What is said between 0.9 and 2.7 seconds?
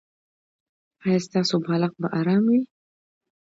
ایا ستاسو بالښت به ارام وي؟